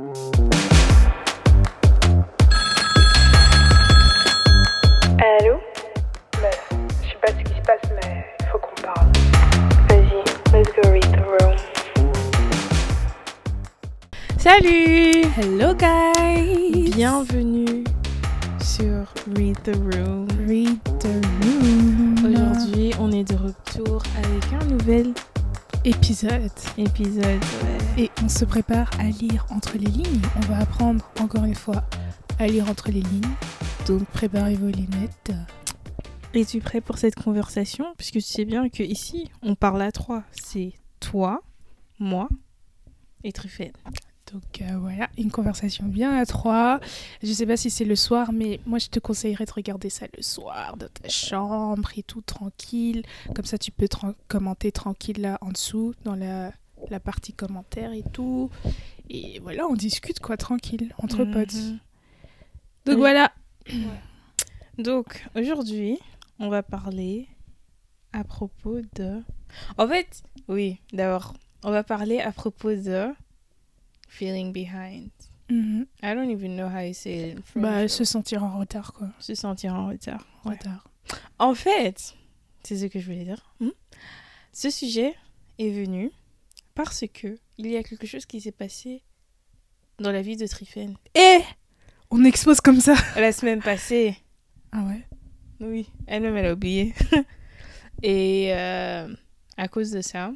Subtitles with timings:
[0.00, 0.08] Allô
[6.40, 6.64] Meuf,
[7.02, 9.12] je sais pas ce qui se passe, mais il faut qu'on parle.
[9.90, 10.24] Vas-y,
[10.54, 11.54] let's go read the room.
[14.38, 17.84] Salut Hello guys Bienvenue
[18.62, 19.04] sur
[19.36, 20.26] Read the Room.
[20.48, 22.14] Read the room.
[22.24, 25.12] Aujourd'hui, on est de retour avec un nouvel
[25.84, 26.50] épisode.
[26.76, 27.24] épisode.
[27.24, 28.04] ouais.
[28.04, 30.22] Et on se prépare à lire entre les lignes.
[30.36, 31.84] On va apprendre encore une fois
[32.38, 33.34] à lire entre les lignes.
[33.86, 35.32] Donc préparez vos lunettes.
[36.34, 37.86] Es-tu prêt pour cette conversation?
[37.96, 40.22] Puisque tu sais bien que ici, on parle à trois.
[40.30, 41.42] C'est toi,
[41.98, 42.28] moi
[43.24, 43.72] et Truffet.
[44.32, 46.78] Donc euh, voilà, une conversation bien à trois.
[47.22, 50.06] Je sais pas si c'est le soir, mais moi je te conseillerais de regarder ça
[50.16, 53.02] le soir dans ta chambre et tout tranquille.
[53.34, 53.88] Comme ça tu peux
[54.28, 56.52] commenter tranquille là en dessous dans la,
[56.90, 58.50] la partie commentaires et tout.
[59.08, 61.54] Et voilà, on discute quoi tranquille entre potes.
[61.54, 61.78] Mhm.
[62.86, 62.96] Donc Oui.
[62.96, 63.32] voilà.
[64.78, 65.98] Donc, aujourd'hui,
[66.38, 67.28] on va parler
[68.12, 69.20] à propos de...
[69.76, 73.08] En fait, oui, d'abord, on va parler à propos de
[74.10, 75.10] feeling behind.
[75.48, 75.86] Mhm.
[76.02, 77.38] I don't even know how you say it.
[77.56, 79.08] Bah se sentir en retard quoi.
[79.18, 80.26] Se sentir en retard.
[80.44, 80.52] Ouais.
[80.52, 80.88] Retard.
[81.38, 82.14] En fait,
[82.62, 83.54] c'est ce que je voulais dire.
[83.60, 83.70] Hmm?
[84.52, 85.14] Ce sujet
[85.58, 86.10] est venu
[86.74, 89.02] parce que il y a quelque chose qui s'est passé
[89.98, 90.96] dans la vie de Trifen.
[91.14, 91.40] Et
[92.10, 92.94] on expose comme ça.
[93.16, 94.16] La semaine passée,
[94.72, 95.06] Ah ouais?
[95.60, 96.94] Oui, elle-même, elle a oublié.
[98.02, 99.14] Et euh,
[99.58, 100.32] à cause de ça,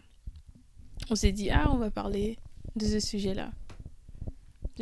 [1.08, 2.38] on s'est dit, ah, on va parler
[2.76, 3.50] de ce sujet-là.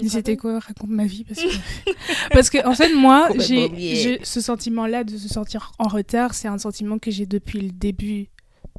[0.08, 1.48] C'était quoi Raconte ma vie parce que
[2.32, 6.48] parce que en fait moi j'ai ce sentiment là de se sentir en retard c'est
[6.48, 8.28] un sentiment que j'ai depuis le début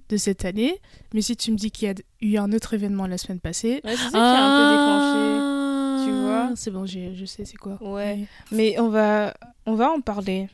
[0.09, 0.79] de cette année
[1.13, 3.81] mais si tu me dis qu'il y a eu un autre événement la semaine passée
[3.83, 6.05] Ouais, c'est ça qui a un peu déclenché.
[6.07, 6.47] tu vois.
[6.49, 8.25] Ah, c'est bon je sais c'est quoi Ouais.
[8.51, 9.33] Mais on va,
[9.65, 10.49] on va en parler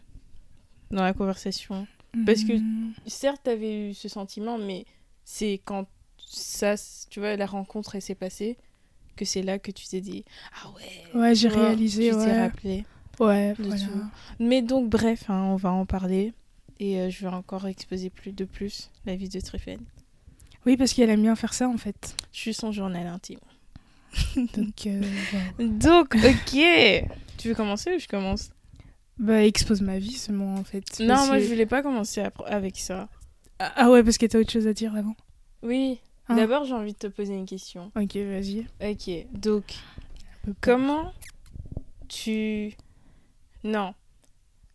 [0.92, 1.88] dans la conversation.
[2.26, 2.94] Parce que- Mhm.
[3.08, 4.86] Certes, tu avais eu ce sentiment, mais
[5.24, 5.86] c'est quand
[6.18, 6.74] ça,
[7.10, 8.58] tu vois, la rencontre, s'est passée,
[9.20, 10.24] que c'est là que tu t'es dit,
[10.64, 11.20] ah ouais.
[11.22, 12.86] ouais j'ai réalisé Tu t'es ouais rappelé.
[13.20, 13.82] ouais de voilà.
[13.86, 14.04] tout.
[14.40, 16.34] Mais donc, bref, hein, on va en parler.
[16.80, 19.82] Et euh, je vais encore exposer plus de plus la vie de Tréphène.
[20.66, 23.40] oui parce qu'elle aime bien faire ça en fait Je suis son journal intime.
[24.56, 25.02] donc euh.
[25.60, 27.06] Donc, ok
[27.38, 28.50] Tu veux commencer ou je commence?
[29.18, 32.78] Bah expose ma vie seulement en fait Non, moi que- je voulais pas commencer avec
[32.78, 33.10] ça.
[33.60, 35.16] ah ah ouais parce que t'as autre chose à dire avant
[35.62, 36.36] Oui, Ah.
[36.36, 37.92] d'abord j'ai envie de te poser une question.
[37.96, 39.76] ok vas-y Ok, donc,
[40.62, 41.12] comment
[42.08, 42.74] tu...
[43.64, 43.94] Non.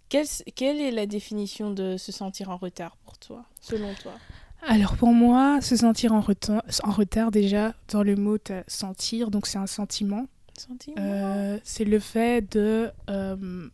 [0.08, 4.12] Quelle, quelle est la définition de se sentir en retard pour toi, selon toi?
[4.66, 8.36] Alors pour moi, se sentir en retard, en retard déjà, dans le mot
[8.68, 10.26] sentir, donc c'est un sentiment.
[10.56, 10.96] Sentiment?
[10.98, 13.68] Euh, c'est le fait de, euh,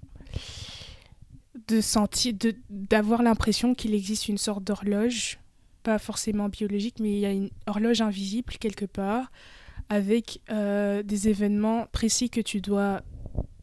[1.68, 5.38] de sentir, de- d'avoir l'impression qu'il existe une sorte d'horloge,
[5.82, 9.30] pas forcément biologique, mais il y a une horloge invisible quelque part,
[9.88, 13.02] avec euh, des événements précis que tu dois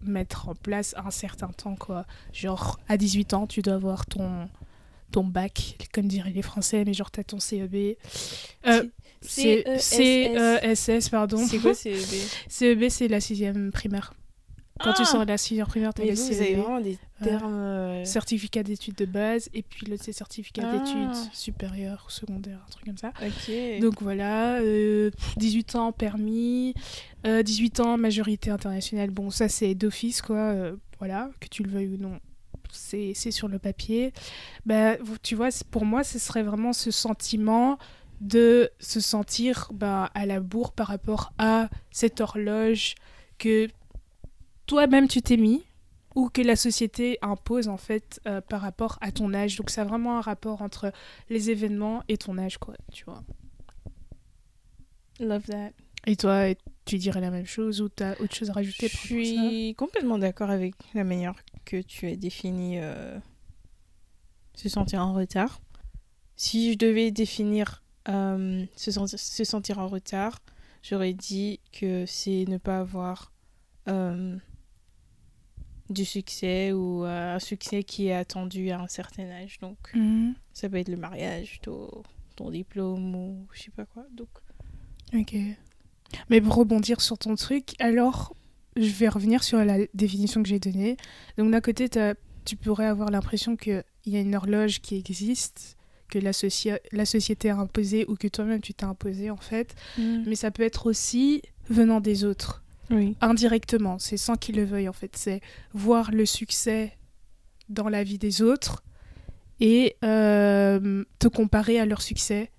[0.02, 2.06] mettre en place à un certain temps quoi.
[2.34, 4.50] Genre à 18 ans tu dois avoir ton
[5.12, 7.96] ton bac comme diraient les français mais genre t'as ton CEB
[8.68, 8.84] euh,
[9.22, 9.82] CESS.
[9.82, 11.46] CESS pardon.
[11.46, 11.98] C'est quoi CEB
[12.48, 14.14] CEB c'est la sixième primaire
[14.80, 17.28] quand tu Ah sors de la sixième primaire vous avez CEB vraiment des Ouais.
[17.30, 17.54] termes...
[17.56, 20.78] euh, certificat d'études de base et puis l'autre c'est certificat Ah.
[20.78, 23.80] d'études supérieures ou secondaires un truc comme ça Ok.
[23.82, 26.76] donc voilà, euh, 18 ans permis,
[27.26, 29.10] euh, 18 ans majorité internationale.
[29.10, 32.20] Bon, ça c'est d'office quoi, euh, voilà, que tu le veuilles ou non,
[32.72, 34.14] c'est c'est sur le papier.
[34.66, 37.78] Bah, tu vois, c'est- pour moi, ce serait vraiment ce sentiment
[38.22, 42.96] de se sentir bah, à la bourre par rapport à cette horloge
[43.38, 43.68] que
[44.68, 45.64] toi-même tu t'es mis
[46.16, 49.56] ou que la société impose en fait euh, par rapport à ton âge.
[49.56, 50.92] Donc ça a vraiment un rapport entre
[51.30, 53.24] les événements et ton âge quoi, tu vois.
[55.20, 55.72] Love that.
[56.06, 56.46] Et toi,
[56.86, 58.98] tu dirais la même chose ou tu as autre chose à Je rajouter ça?
[58.98, 61.36] Suis complètement d'accord avec la manière
[61.66, 63.18] que tu as défini euh,
[64.56, 65.60] se sentir en retard.
[66.36, 70.40] Si je devais définir euh, se, se sentir en retard,
[70.82, 73.34] j'aurais dit que c'est ne pas avoir
[75.90, 79.60] du succès ou euh, un succès qui est attendu à un certain âge.
[79.62, 80.34] Donc, Mhm.
[80.54, 81.90] ça peut être le mariage, ton,
[82.36, 84.06] ton diplôme ou je sais pas quoi.
[84.12, 84.30] Donc,
[85.14, 85.36] Ok.
[86.30, 88.34] Mais pour rebondir sur ton truc, alors
[88.76, 90.98] je vais revenir sur la définition que j'ai donnée.
[91.38, 91.90] Donc d'un côté,
[92.46, 95.78] tu pourrais avoir l'impression qu'il y a une horloge qui existe,
[96.10, 96.32] que la,
[96.92, 99.76] la société a imposée ou que toi-même tu t'es imposé en fait.
[99.98, 100.24] Mm.
[100.28, 102.64] Mais ça peut être aussi venant des autres.
[102.90, 103.16] Oui.
[103.22, 105.42] indirectement, c'est sans qu'ils le veuillent en fait, c'est
[105.74, 106.98] voir le succès
[107.70, 108.84] dans la vie des autres
[109.60, 112.52] et euh, te comparer à leur succès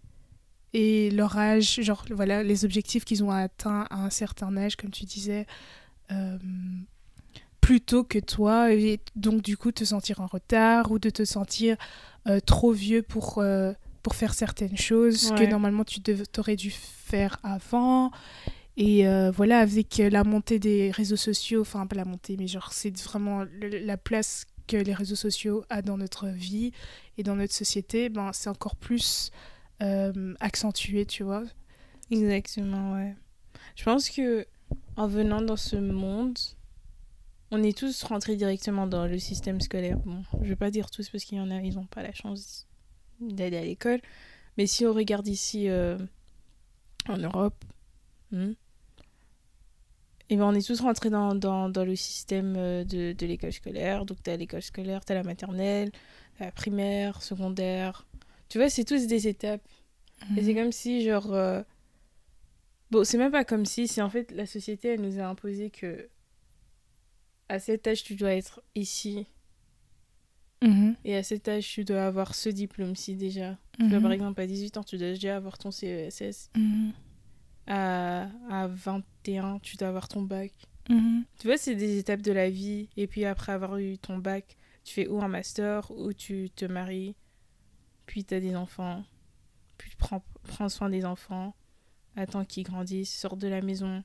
[0.75, 4.91] et leur âge, genre voilà les objectifs qu'ils ont atteints à un certain âge, comme
[4.91, 5.47] tu disais,
[6.11, 6.37] euh,
[7.61, 11.77] plutôt que toi, et donc du coup te sentir en retard ou de te sentir
[12.27, 13.43] euh, trop vieux pour,
[14.03, 15.39] pour faire certaines choses Ouais.
[15.47, 16.01] que normalement tu
[16.37, 18.11] aurais dû faire avant.
[18.81, 22.73] Et euh, voilà, avec la montée des réseaux sociaux, enfin pas la montée, mais genre
[22.73, 26.71] c'est vraiment la place que les réseaux sociaux a dans notre vie
[27.17, 29.33] et dans notre société, ben c'est encore plus
[29.83, 31.43] euh, accentué, tu vois.
[32.13, 33.17] Exactement, ouais.
[33.75, 34.47] Je pense que
[34.97, 36.39] en venant dans ce monde,
[37.51, 39.99] on est tous rentrés directement dans le système scolaire.
[40.05, 42.13] Bon, je vais pas dire tous parce qu'il y en a, ils n'ont pas la
[42.13, 42.69] chance
[43.21, 44.01] d'aller à l'école.
[44.57, 45.99] Mais si on regarde ici euh,
[47.09, 47.65] en Europe,
[48.31, 48.53] hmm,
[50.31, 53.53] eh ben on est tous rentrés dans, dans, dans le système euh, de, de l'école
[53.53, 54.05] scolaire.
[54.05, 55.91] Donc, tu as l'école scolaire, tu as la maternelle,
[56.41, 58.07] la primaire, secondaire.
[58.49, 59.63] Tu vois, c'est tous des étapes.
[60.37, 61.33] Et c'est comme si, genre.
[61.33, 61.63] euh,
[62.91, 65.71] Bon, c'est même pas comme si, c'est en fait la société, elle nous a imposé
[65.71, 66.09] que.
[67.51, 69.27] À cet âge, tu dois être ici.
[70.63, 70.97] Mhm.
[71.05, 73.57] Et à cet âge, tu dois avoir ce diplôme-ci déjà.
[73.79, 74.03] Tu vois, Mhm.
[74.03, 76.51] par exemple, à 18 ans, tu dois déjà avoir ton CESS.
[77.69, 80.53] À, à 21, tu dois avoir ton bac.
[80.89, 81.25] Mhm.
[81.39, 82.89] Tu vois, c'est des étapes de la vie.
[82.97, 86.65] Et puis après avoir eu ton bac, tu fais ou un master, ou tu te
[86.65, 87.15] maries.
[88.07, 89.05] Puis tu as des enfants.
[89.77, 91.55] Puis tu prends, prends soin des enfants.
[92.17, 94.03] Attends qu'ils grandissent, sortent de la maison.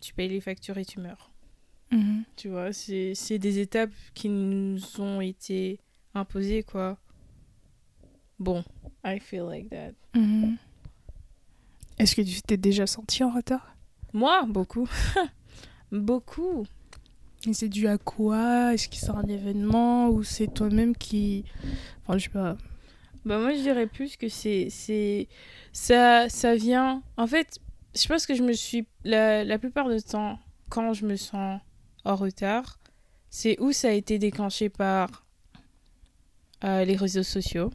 [0.00, 1.30] Tu payes les factures et tu meurs.
[1.90, 2.24] Mhm.
[2.36, 5.78] Tu vois, c'est c'est des étapes qui nous ont été
[6.14, 6.98] imposées, quoi.
[8.38, 8.64] Bon,
[9.04, 9.92] I feel like that.
[10.14, 10.56] Mhm.
[12.02, 13.76] Est-ce que tu t'es déjà senti en retard?
[14.12, 14.88] Moi, beaucoup.
[15.92, 16.66] beaucoup.
[17.46, 18.74] Et c'est dû à quoi?
[18.74, 21.44] Est-ce que c'est un événement ou c'est toi-même qui...
[22.02, 22.56] Enfin, je sais pas.
[23.24, 25.28] Bah moi je dirais plus que c'est c'est
[25.72, 27.60] ça ça vient en fait
[27.94, 30.40] je pense que je me suis la, la plupart du temps
[30.70, 31.60] quand je me sens
[32.04, 32.80] en retard
[33.30, 35.24] c'est où ça a été déclenché par
[36.64, 37.70] euh, les réseaux sociaux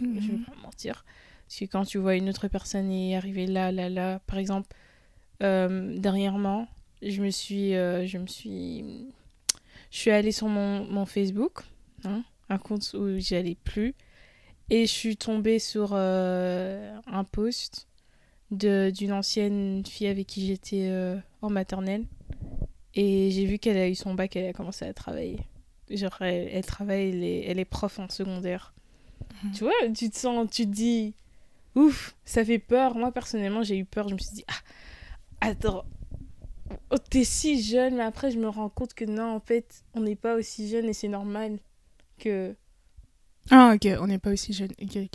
[0.00, 0.44] je vais Mhm.
[0.46, 1.04] pas mentir
[1.50, 4.68] parce que quand tu vois une autre personne y arriver là là là par exemple
[5.42, 6.68] euh, dernièrement
[7.02, 8.84] je me suis euh, je me suis
[9.90, 11.62] je suis allée sur mon, mon Facebook
[12.04, 13.96] hein, un compte où j'allais plus
[14.70, 17.88] et je suis tombée sur euh, un post
[18.52, 22.04] d'une ancienne fille avec qui j'étais euh, en maternelle
[22.94, 25.40] et j'ai vu qu'elle a eu son bac elle a commencé à travailler
[25.90, 28.72] genre elle, elle travaille elle est, elle est prof en secondaire
[29.44, 29.52] Mhm.
[29.52, 31.14] tu vois tu te sens tu te dis
[31.74, 35.84] ouf ça fait peur moi personnellement j'ai eu peur je me suis dit ah attends
[36.90, 40.00] oh, t'es si jeune mais après je me rends compte que non en fait on
[40.00, 41.58] n'est pas aussi jeune et c'est normal
[42.18, 42.54] que
[43.50, 44.70] Ah, ok, on n'est pas aussi jeune.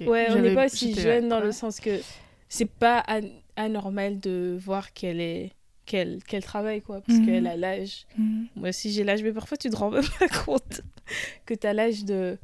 [0.07, 2.01] Ouais, on n'est pas aussi jeune dans le sens que
[2.49, 3.21] c'est pas an-
[3.55, 5.51] anormal de voir qu'elle est
[5.85, 7.25] qu'elle travaille quoi parce Mhm.
[7.25, 8.07] qu'elle a l'âge.
[8.17, 8.47] Mhm.
[8.55, 10.81] Moi aussi j'ai l'âge mais parfois tu te rends même pas compte
[11.45, 12.39] que tu as l'âge de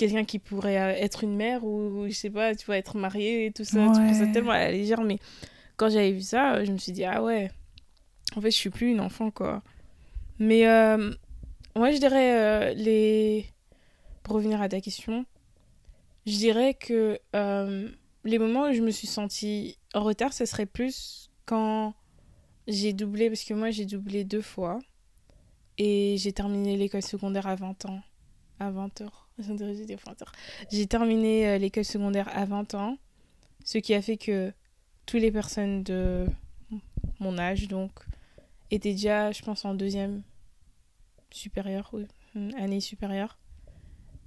[0.00, 3.46] quelqu'un qui pourrait euh, être une mère ou, je sais pas, tu vois être marié
[3.46, 4.32] et tout ça, tu prends ça Ouais.
[4.32, 5.18] tellement à la légère mais
[5.76, 7.50] quand j'avais vu ça, je me suis dit ah ouais.
[8.36, 9.62] En fait, je suis plus une enfant quoi.
[10.38, 11.12] Mais euh,
[11.76, 13.46] moi je dirais euh, les
[14.22, 15.24] pour revenir à ta question,
[16.26, 17.88] je dirais que euh,
[18.24, 21.94] les moments où je me suis sentie en retard, ce serait plus quand
[22.68, 24.78] j'ai doublé, parce que moi j'ai doublé deux fois,
[25.78, 28.00] et j'ai terminé l'école secondaire à 20 ans.
[28.60, 29.28] À 20 heures.
[29.40, 30.32] J'ai dit 20 heures.
[30.70, 32.98] J'ai terminé euh, l'école secondaire à 20 ans,
[33.64, 34.52] ce qui a fait que
[35.06, 36.26] toutes les personnes de
[37.18, 37.92] mon âge, donc,
[38.70, 40.22] étaient déjà, je pense, en deuxième
[41.30, 43.38] supérieure, oui, une année supérieure.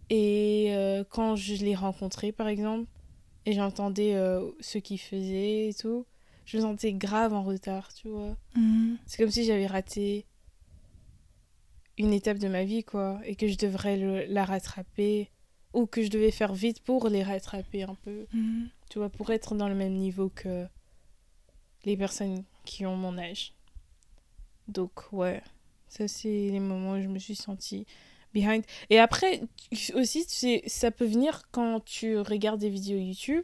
[0.10, 2.88] Et euh, quand je les rencontrais, par exemple,
[3.46, 6.05] et j'entendais euh, ce qu'ils faisaient et tout,
[6.46, 8.36] je me sentais grave en retard, tu vois.
[8.55, 8.98] Mhm.
[9.05, 10.25] C'est comme si j'avais raté
[11.98, 15.30] une étape de ma vie, quoi, et que je devrais le- la rattraper,
[15.74, 18.70] ou que je devais faire vite pour les rattraper un peu, Mhm.
[18.90, 20.66] tu vois, pour être dans le même niveau que
[21.86, 23.54] les personnes qui ont mon âge.
[24.68, 25.42] Donc, ouais,
[25.88, 27.86] ça, c'est les moments où je me suis sentie
[28.34, 28.64] behind.
[28.90, 29.42] Et après,
[29.94, 33.44] aussi, tu sais, ça peut venir quand tu regardes des vidéos YouTube.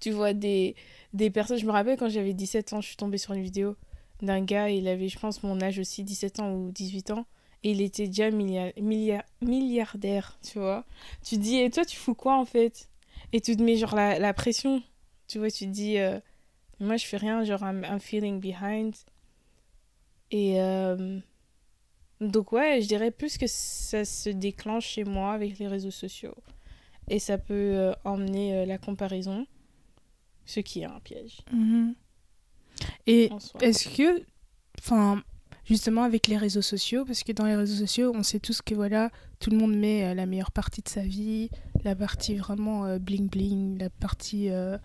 [0.00, 0.74] Tu vois des,
[1.12, 1.58] des personnes.
[1.58, 3.76] Je me rappelle quand j'avais 17 ans, je suis tombée sur une vidéo
[4.22, 7.26] d'un gars, il avait, je pense, mon âge aussi, 17 ans ou 18 ans.
[7.64, 10.84] Et il était déjà milliard, milliard, milliardaire, tu vois.
[11.24, 12.88] Tu dis, et toi, tu fous quoi en fait?
[13.32, 14.82] Et tu te mets genre la, la pression.
[15.26, 16.20] Tu vois, tu te dis, euh,
[16.80, 18.94] moi, je fais rien, genre, I'm, feeling behind.
[20.30, 21.18] Et euh,
[22.20, 26.36] donc, ouais, je dirais plus que ça se déclenche chez moi avec les réseaux sociaux.
[27.08, 29.46] Et ça peut euh, emmener euh, la comparaison,
[30.44, 31.38] ce qui est un piège.
[31.52, 31.94] Mhm.
[33.08, 33.30] Et
[33.62, 34.22] est-ce que,
[34.78, 35.22] enfin,
[35.64, 38.74] justement avec les réseaux sociaux, parce que dans les réseaux sociaux, on sait tous que
[38.74, 39.10] voilà,
[39.40, 41.48] tout le monde met euh, la meilleure partie de sa vie,
[41.84, 44.76] la partie vraiment euh, bling bling, la partie euh,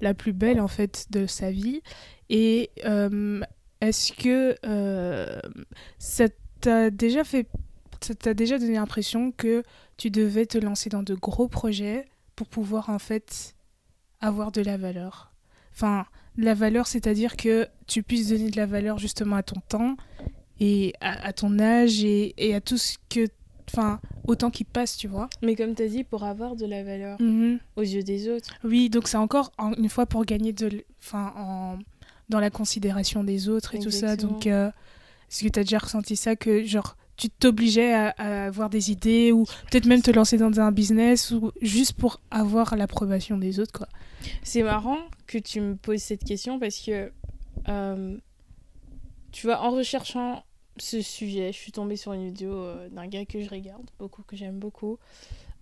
[0.00, 1.82] la plus belle en fait de sa vie.
[2.30, 2.70] Et
[3.80, 4.56] est-ce que
[5.98, 6.24] ça
[6.60, 7.48] t'a déjà fait,
[8.00, 9.62] ça t'a déjà donné l'impression que
[9.98, 13.54] tu devais te lancer dans de gros projets pour pouvoir en fait
[14.20, 15.32] avoir de la valeur?
[15.72, 16.06] Enfin,
[16.38, 19.96] la valeur, c'est-à-dire que tu puisses donner de la valeur justement à ton temps
[20.60, 23.26] et à, à ton âge et, et à tout ce que.
[23.70, 25.28] Enfin, autant qui passe, tu vois.
[25.42, 27.58] Mais comme tu as dit, pour avoir de la valeur Mhm.
[27.76, 28.54] aux yeux des autres.
[28.64, 31.78] Oui, donc c'est encore en- une fois pour gagner de, enfin, en,
[32.30, 34.16] dans la considération des autres et tout ça.
[34.16, 34.68] Donc, euh,
[35.30, 38.90] est-ce que tu as déjà ressenti ça que genre tu t'obligeais à, à avoir des
[38.90, 43.60] idées ou peut-être même te lancer dans un business ou juste pour avoir l'approbation des
[43.60, 43.88] autres, quoi?
[44.42, 47.12] C'est marrant que tu me poses cette question parce que,
[47.68, 48.16] euh,
[49.32, 50.44] tu vois, en recherchant
[50.78, 54.22] ce sujet, je suis tombée sur une vidéo euh, d'un gars que je regarde beaucoup,
[54.22, 54.98] que j'aime beaucoup.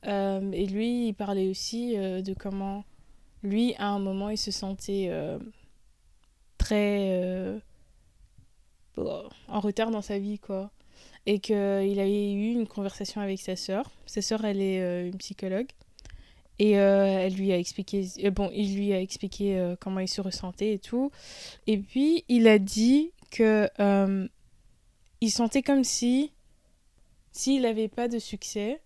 [0.06, 2.84] Euh, et lui, il parlait aussi de comment,
[3.42, 5.10] lui, à un moment, il se sentait
[6.58, 7.60] très
[8.96, 10.70] bon, en retard dans sa vie, quoi.
[11.28, 13.90] Et qu'il avait eu une conversation avec sa sœur.
[14.06, 15.66] Sa sœur, elle est une psychologue.
[16.58, 20.08] Et euh, elle lui a expliqué, euh, bon, il lui a expliqué euh, comment il
[20.08, 21.10] se ressentait et tout.
[21.66, 23.68] Et puis, il a dit que
[25.20, 26.32] il sentait comme si,
[27.32, 28.80] s'il n'avait pas de succès,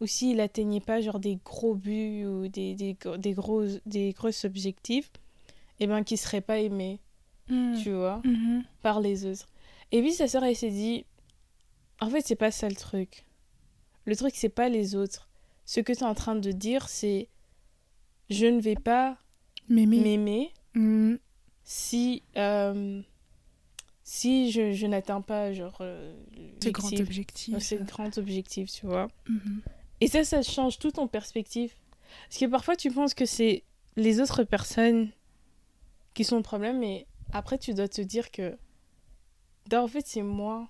[0.00, 4.12] ou s'il atteignait pas genre des gros buts ou des, des, gros- des, gros, des
[4.12, 5.10] gros objectifs,
[5.80, 6.98] et ben qu'il serait pas aimé,
[7.48, 8.64] tu vois, Mhm.
[8.82, 9.46] par les autres.
[9.92, 11.04] Et puis sa sœur, elle s'est dit,
[12.00, 13.24] en fait, c'est pas ça le truc.
[14.04, 15.25] Le truc, c'est pas les autres.
[15.66, 17.28] Ce que tu es en train de dire, c'est
[18.30, 19.18] je ne vais pas
[19.68, 21.18] m'aimer Mhm.
[21.64, 23.02] si euh,
[24.04, 26.14] si je, je n'atteins pas genre euh,
[26.62, 27.58] Ce grand objectif.
[27.58, 29.08] ce grand objectif, tu vois.
[29.28, 29.60] Mhm.
[30.00, 31.72] Et ça, ça change tout ton perspective.
[32.28, 33.64] Parce que parfois, tu penses que c'est
[33.96, 35.10] les autres personnes
[36.14, 38.56] qui sont le problème, mais après, tu dois te dire que,
[39.72, 40.68] non, en fait, c'est moi.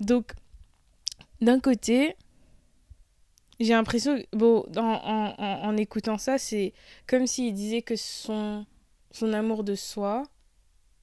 [0.00, 0.34] Donc,
[1.40, 2.14] d'un côté,
[3.60, 6.72] j'ai l'impression, bon, en, en, en- en écoutant ça, c'est
[7.06, 8.66] comme s'il disait que son,
[9.10, 10.24] son amour de soi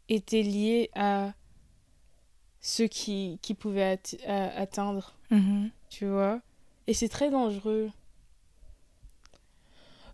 [0.09, 1.33] était lié à
[2.61, 5.71] ce qui, qui at- à- atteindre Mhm.
[5.89, 6.41] tu vois.
[6.87, 7.89] Et c'est très dangereux.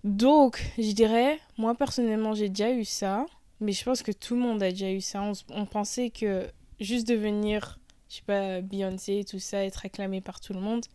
[0.03, 3.25] Donc, je dirais, moi personnellement, j'ai déjà eu ça,
[3.59, 5.21] mais je pense que tout le monde a déjà eu ça.
[5.49, 7.79] On, pensait que juste devenir,
[8.09, 10.85] je sais pas, Beyoncé, tout ça, être acclamé par tout le monde,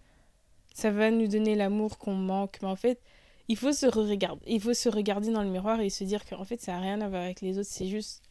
[0.74, 2.58] ça va nous donner l'amour qu'on manque.
[2.60, 3.00] Mais en fait,
[3.48, 6.44] il faut se regarder, il faut se regarder dans le miroir et se dire qu'en
[6.44, 7.70] fait, ça n'a rien à voir avec les autres.
[7.70, 8.22] C'est juste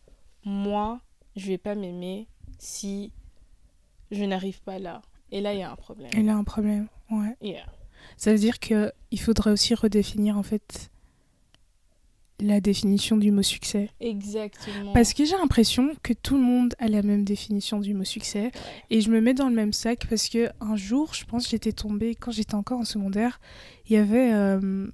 [0.45, 0.99] moi,
[1.35, 2.27] je vais pas m'aimer
[2.59, 3.11] si
[4.11, 5.01] je n'arrive pas là.
[5.31, 6.11] Et là, il y a un problème.
[6.15, 7.35] Il a un problème, ouais.
[7.41, 7.65] Yeah.
[8.17, 10.91] Ça veut dire que il faudrait aussi redéfinir en fait
[12.43, 13.89] la définition du mot succès.
[13.99, 14.93] Exactement.
[14.93, 18.51] Parce que j'ai l'impression que tout le monde a la même définition du mot succès.
[18.89, 21.71] Et je me mets dans le même sac parce que un jour, je pense, j'étais
[21.71, 23.39] tombée, quand j'étais encore en secondaire,
[23.87, 24.87] il y avait euh,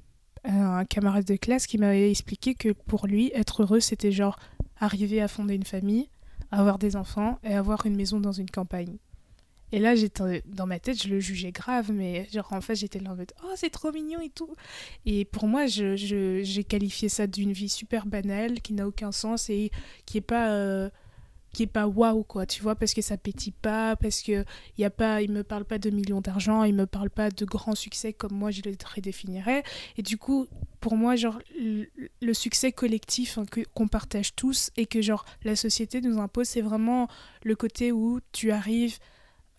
[0.44, 4.39] un camarade de classe qui m'avait expliqué que pour lui, être heureux, c'était genre
[4.77, 6.10] arriver à fonder une famille,
[6.51, 8.98] avoir des enfants et avoir une maison dans une campagne.
[9.72, 13.00] Et là, j'étais dans ma tête, je le jugeais grave, mais genre en fait, j'étais
[13.00, 14.56] là en mode oh c'est trop mignon et tout.
[15.06, 19.12] Et pour moi, je- je- j'ai qualifié ça d'une vie super banale, qui n'a aucun
[19.12, 19.72] sens et
[20.06, 20.90] qui est pas euh,
[21.52, 24.46] qui est pas waouh quoi, tu vois, parce que ça pétille pas, parce que
[24.78, 27.44] y a pas, il me parle pas de millions d'argent, il me parle pas de
[27.44, 29.64] grands succès comme moi je les redéfinirais.
[29.98, 30.48] Et du coup,
[30.80, 31.88] pour moi, genre le,
[32.22, 36.62] le succès collectif hein, qu'on partage tous et que genre la société nous impose, c'est
[36.62, 37.08] vraiment
[37.44, 39.00] le côté où tu arrives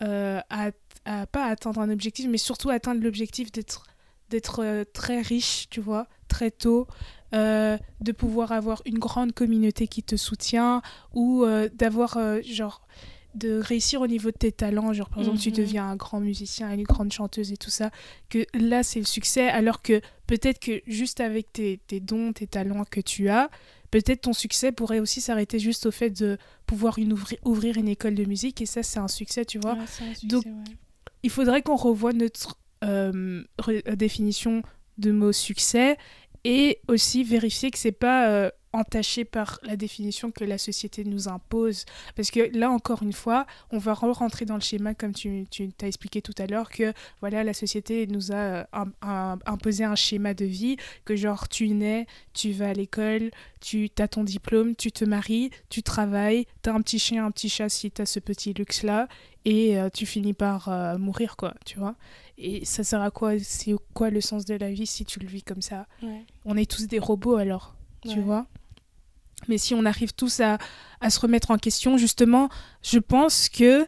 [0.02, 0.70] euh, à,
[1.04, 3.84] à pas atteindre un objectif, mais surtout atteindre l'objectif d'être
[4.30, 6.86] d'être euh, très riche, tu vois, très tôt,
[7.34, 12.86] euh, de pouvoir avoir une grande communauté qui te soutient ou d'avoir genre
[13.34, 15.56] de réussir au niveau de tes talents, genre par exemple tu Mhm.
[15.56, 17.90] deviens un grand musicien, une grande chanteuse et tout ça,
[18.28, 22.46] que là c'est le succès, alors que peut-être que juste avec tes, tes dons, tes
[22.46, 23.48] talents que tu as,
[23.90, 27.88] peut-être ton succès pourrait aussi s'arrêter juste au fait de pouvoir une ouvri- ouvrir une
[27.88, 30.52] école de musique et ça c'est un succès, tu vois Ouais, succès, Donc, ouais.
[31.22, 34.62] il faudrait qu'on revoie notre re- euh, définition
[34.98, 35.96] de mot succès
[36.44, 41.28] et aussi vérifier que c'est pas euh, entaché par la définition que la société nous
[41.28, 41.84] impose.
[42.14, 45.70] Parce que là, encore une fois, on va rentrer dans le schéma, comme tu, tu
[45.72, 49.84] t'as expliqué tout à l'heure, que voilà, la société nous a euh, im- im- imposé
[49.84, 54.24] un schéma de vie, que genre, tu nais, tu vas à l'école, tu as ton
[54.24, 57.90] diplôme, tu te maries, tu travailles, tu as un petit chien, un petit chat si
[57.90, 59.08] tu as ce petit luxe-là,
[59.44, 61.96] et euh, tu finis par euh, mourir, quoi, tu vois.
[62.38, 65.26] Et ça sert à quoi C'est quoi le sens de la vie si tu le
[65.26, 65.86] vis comme ça?
[66.02, 66.24] Ouais.
[66.44, 68.20] On est tous des robots alors, tu Ouais.
[68.20, 68.46] vois
[69.48, 70.58] mais si on arrive tous à,
[71.00, 72.50] à se remettre en question, justement,
[72.82, 73.86] je pense que,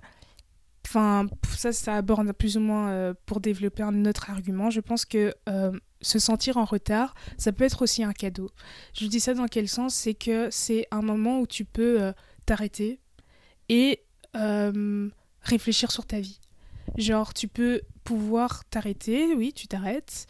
[0.87, 4.71] enfin, ça, ça aborde plus ou moins euh, pour développer un autre argument.
[4.71, 8.51] Je pense que euh, se sentir en retard, ça peut être aussi un cadeau.
[8.95, 9.95] Je dis ça dans quel sens?
[9.95, 12.13] C'est que c'est un moment où tu peux euh,
[12.47, 12.99] t'arrêter
[13.69, 14.01] et
[15.43, 16.41] réfléchir sur ta vie.
[16.97, 20.27] Genre, tu peux pouvoir t'arrêter, oui, tu t'arrêtes,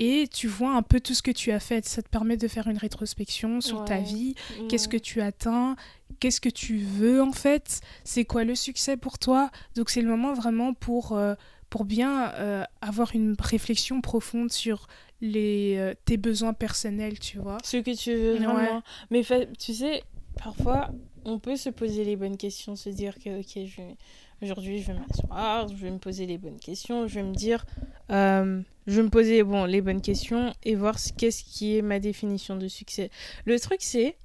[0.00, 1.86] et tu vois un peu tout ce que tu as fait.
[1.86, 4.34] Ça te permet de faire une rétrospection sur ta vie,
[4.68, 5.76] Qu'est-ce que tu atteins?
[6.18, 7.80] Qu'est-ce que tu veux en fait?
[8.02, 9.50] C'est quoi le succès pour toi?
[9.76, 11.34] Donc c'est le moment vraiment pour, euh,
[11.68, 14.86] pour bien euh, avoir une réflexion profonde sur
[15.20, 17.58] les, euh, tes besoins personnels, tu vois.
[17.62, 18.38] Ce que tu veux Ouais.
[18.38, 18.82] vraiment.
[19.10, 19.22] Mais
[19.58, 20.02] tu sais,
[20.42, 20.90] parfois,
[21.24, 23.96] on peut se poser les bonnes questions, se dire que, ok, je vais-
[24.42, 27.64] aujourd'hui, je vais m'asseoir, je vais me poser les bonnes questions, je vais me dire,
[28.10, 31.82] euh, je vais me poser bon, les bonnes questions et voir ce- qu'est-ce qui est
[31.82, 33.10] ma définition de succès.
[33.44, 34.16] Le truc, c'est,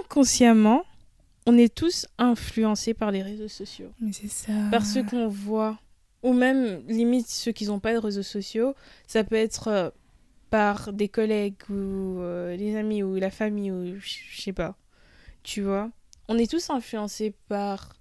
[0.00, 0.82] inconsciemment,
[1.46, 3.92] on est tous influencés par les réseaux sociaux.
[4.00, 4.52] Mais c'est ça.
[4.70, 5.78] par ceux qu'on voit,
[6.22, 8.74] ou même limite ceux qui n'ont pas de réseaux sociaux,
[9.06, 9.90] ça peut être euh,
[10.50, 14.76] par des collègues ou euh, les amis ou la famille ou je je sais pas.
[15.42, 15.90] Tu vois,
[16.28, 17.92] on est tous influencés par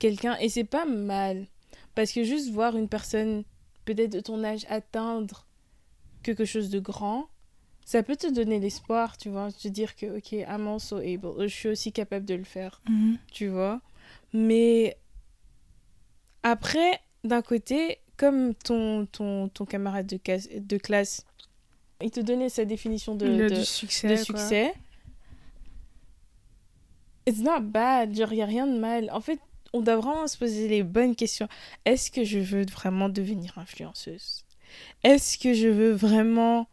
[0.00, 1.46] quelqu'un et c'est pas mal
[1.94, 3.44] parce que juste voir une personne
[3.84, 5.46] peut-être de ton âge atteindre
[6.24, 7.28] quelque chose de grand,
[7.84, 11.54] ça peut te donner l'espoir, tu vois, te dire que ok, I'm also able, je
[11.54, 13.18] suis aussi capable de le faire Mhm.
[13.30, 13.80] tu vois.
[14.32, 14.96] Mais
[16.42, 21.24] après, d'un côté, comme ton, ton, ton camarade de, classe,
[22.02, 24.08] il te donnait sa définition de, Le- de, du succès.
[24.08, 24.74] de succès,
[27.26, 29.10] it's not bad, genre, y a rien de mal.
[29.12, 29.40] En fait,
[29.72, 31.48] on doit vraiment se poser les bonnes questions.
[31.84, 34.44] Est-ce que je veux vraiment devenir influenceuse?
[35.02, 36.68] Est-ce que je veux vraiment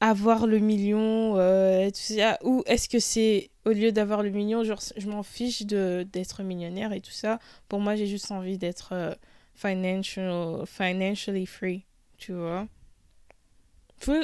[0.00, 2.38] avoir le million euh, tout ça?
[2.42, 6.92] Ou est-ce que c'est, au lieu d'avoir le million, je m'en fiche de, d'être millionnaire
[6.92, 7.38] et tout ça?
[7.68, 9.14] Pour moi, j'ai juste envie d'être euh,
[9.54, 11.84] financial, financially free,
[12.18, 12.66] tu vois?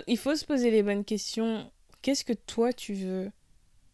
[0.07, 1.71] Il faut se poser les bonnes questions.
[2.03, 3.31] Qu'est-ce que toi, tu veux?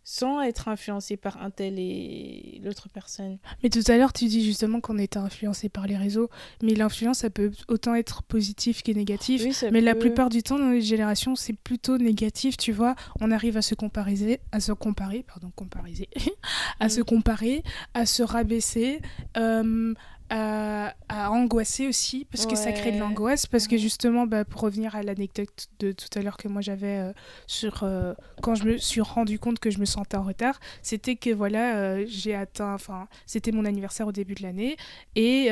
[0.08, 3.38] Sans être influencé par un tel et l'autre personne.
[3.64, 6.30] Mais tout à l'heure, tu dis justement qu'on était influencé par les réseaux.
[6.62, 9.42] Mais l'influence, ça peut autant être positif que négatif.
[9.44, 12.94] Oui, Mais la plupart du temps, dans les générations, c'est plutôt négatif, tu vois.
[13.20, 16.08] On arrive à se comparer, à se comparer, pardon, comparer,
[16.78, 16.90] à Mm.
[16.90, 17.64] se comparer,
[17.94, 19.00] à se rabaisser,
[19.36, 19.92] euh,
[20.28, 23.46] à, à angoisser aussi, parce que ça crée de l'angoisse.
[23.46, 26.98] Parce que justement, bah, pour revenir à l'anecdote de tout à l'heure que moi j'avais
[26.98, 27.12] euh,
[27.46, 31.16] sur euh, quand je me suis rendu compte que je me sentais en retard, c'était
[31.16, 34.76] que voilà, euh, j'ai atteint, enfin, c'était mon anniversaire au début de l'année,
[35.14, 35.48] et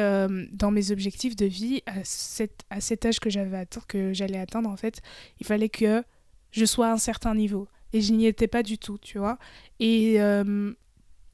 [0.53, 4.39] dans mes objectifs de vie, à, cet- à cet âge que j'avais atteint, que j'allais
[4.39, 5.01] atteindre, en fait,
[5.41, 6.03] il fallait que
[6.51, 7.69] je sois à un certain niveau.
[7.93, 9.39] Et je n'y étais pas du tout, tu vois.
[9.79, 10.19] Et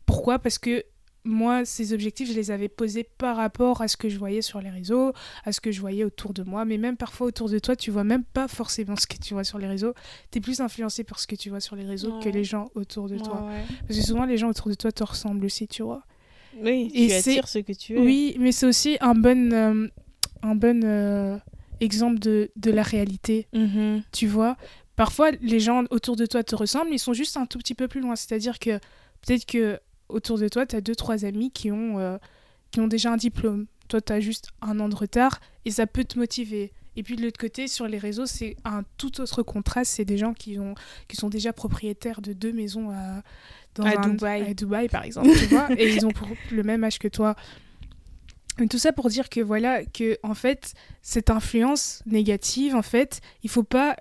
[0.07, 0.39] pourquoi?
[0.39, 0.85] Parce que
[1.25, 4.61] moi, ces objectifs, je les avais posés par rapport à ce que je voyais sur
[4.61, 5.13] les réseaux,
[5.45, 6.65] à ce que je voyais autour de moi.
[6.65, 9.45] Mais même parfois autour de toi, tu vois même pas forcément ce que tu vois
[9.45, 9.93] sur les réseaux.
[10.31, 12.71] Tu es plus influencé par ce que tu vois sur les réseaux que les gens
[12.75, 13.43] autour de Ouais, toi.
[13.49, 13.63] ouais.
[13.87, 16.03] Parce que souvent, les gens autour de toi te ressemblent aussi, tu vois.
[16.59, 18.01] Oui, Et tu c'est- attires ce que tu veux.
[18.01, 19.87] Oui, mais c'est aussi un bon, euh,
[20.43, 21.39] un bon euh,
[21.81, 24.03] exemple de, de la réalité, Mhm.
[24.11, 24.57] tu vois.
[24.97, 27.89] Parfois, les gens autour de toi te ressemblent, ils sont juste un tout petit peu
[27.89, 28.17] plus loin.
[28.17, 28.79] C'est-à-dire que
[29.27, 29.79] peut-être que
[30.13, 32.19] autour de toi, tu as deux, trois amis qui ont, euh,
[32.71, 33.67] qui ont déjà un diplôme.
[33.89, 36.73] Toi, tu as juste un an de retard et ça peut te motiver.
[36.97, 39.93] Et puis de l'autre côté, sur les réseaux, c'est un tout autre contraste.
[39.93, 40.75] C'est des gens qui, ont,
[41.09, 43.23] qui sont déjà propriétaires de deux maisons à,
[43.75, 44.43] dans À un- Dubaï.
[44.43, 47.37] à Dubaï, par exemple, tu vois, et ils ont pour- le même âge que toi.
[48.69, 53.49] Tout ça pour dire que voilà, que en fait, cette influence négative, en fait, il
[53.51, 53.97] faut pas.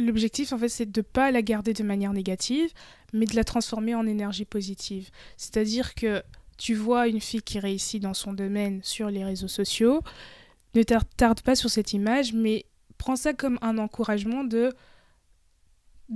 [0.00, 2.70] L'objectif, en fait, c'est de pas la garder de manière négative,
[3.12, 5.10] mais de la transformer en énergie positive.
[5.36, 6.22] C'est-à-dire que
[6.56, 10.02] tu vois une fille qui réussit dans son domaine sur les réseaux sociaux,
[10.74, 12.64] ne t'attarde pas sur cette image, mais
[12.98, 14.72] prends ça comme un encouragement de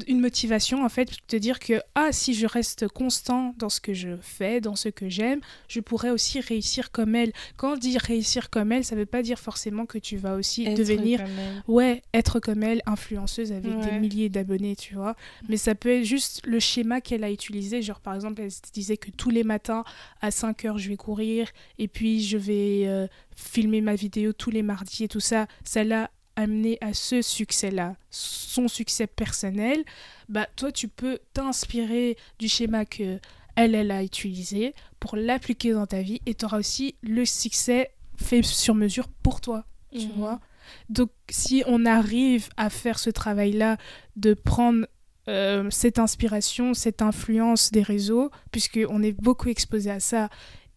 [0.07, 3.95] une motivation en fait te dire que ah si je reste constant dans ce que
[3.95, 7.33] je fais dans ce que j'aime je pourrais aussi réussir comme elle.
[7.57, 10.67] Quand on dit réussir comme elle ça veut pas dire forcément que tu vas aussi
[10.67, 11.25] Être devenir
[11.69, 15.17] ouais être comme elle influenceuse avec des milliers d'abonnés tu vois.
[15.49, 17.83] Mais ça peut être juste le schéma qu'elle a utilisé.
[17.83, 19.85] Genre par exemple elle disait que tous les matins
[20.21, 24.51] à 5 heures je vais courir et puis je vais euh, filmer ma vidéo tous
[24.51, 25.47] les mardis et tout ça.
[25.65, 29.85] Ça l'a amené à ce succès-là, son succès personnel,
[30.29, 33.19] bah toi tu peux t'inspirer du schéma que
[33.57, 37.91] elle, elle a utilisé pour l'appliquer dans ta vie et tu auras aussi le succès
[38.17, 40.13] fait sur mesure pour toi, tu Mhm.
[40.17, 40.41] vois.
[40.89, 43.77] Donc si on arrive à faire ce travail-là
[44.17, 44.87] de prendre
[45.29, 50.29] euh, cette inspiration, cette influence des réseaux, puisqu'on est beaucoup exposé à ça,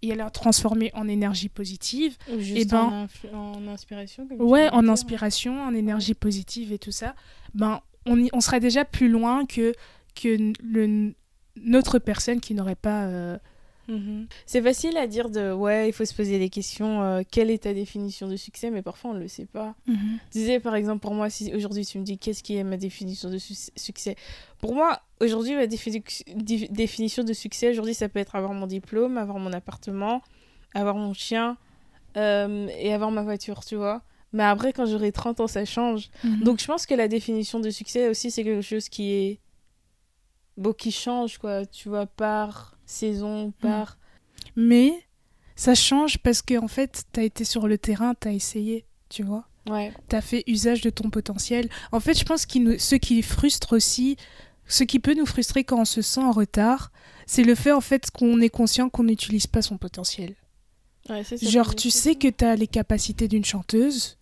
[0.02, 4.28] et la transformer en énergie positive, Ou juste Eh ben- en, inspiration.
[4.28, 7.16] comme Ouais, en inspiration, en énergie positive et tout ça,
[7.54, 9.74] ben on, y- on sera déjà plus loin que,
[10.16, 11.14] que le,
[11.60, 13.06] notre personne qui n'aurait pas...
[13.06, 13.38] euh,
[13.88, 14.28] Mhm.
[14.46, 17.02] C'est facile à dire de ouais, il faut se poser des questions.
[17.04, 19.76] euh, quelle est ta définition de succès Mais parfois on ne le sait pas.
[19.86, 19.94] Tu
[20.34, 23.30] disais par exemple pour moi, si aujourd'hui tu me dis qu'est-ce qui est ma définition
[23.30, 24.16] de su- succès?
[24.60, 29.40] Pour moi, aujourd'hui, ma définition de succès, aujourd'hui, ça peut être avoir mon diplôme, avoir
[29.40, 30.22] mon appartement,
[30.74, 31.58] avoir mon chien
[32.18, 34.02] euh, et avoir ma voiture, tu vois.
[34.34, 36.10] Mais après, quand j'aurai 30 ans, ça change.
[36.24, 36.44] Mhm.
[36.44, 39.40] Donc je pense que la définition de succès aussi, c'est quelque chose qui est.
[40.58, 41.66] Bon, qui change, quoi.
[41.66, 43.98] Tu vois, par saison, par.
[44.56, 44.92] Mais
[45.56, 48.86] ça change parce que en fait, tu as été sur le terrain, tu as essayé,
[49.10, 49.48] tu vois.
[49.70, 49.92] Ouais.
[50.10, 51.70] tu as fait usage de ton potentiel.
[51.92, 54.16] En fait, je pense que ce qui frustre aussi,
[54.66, 56.92] ce qui peut nous frustrer quand on se sent en retard,
[57.26, 60.36] c'est le fait en fait qu'on est conscient qu'on n'utilise pas son potentiel.
[61.10, 62.00] Ouais, c'est ça, Genre, tu ça.
[62.00, 64.18] sais que tu as les capacités d'une chanteuse,